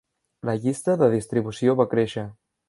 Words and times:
La 0.49 0.55
llista 0.63 0.95
de 1.01 1.09
distribució 1.17 1.77
va 1.83 1.89
créixer. 1.93 2.25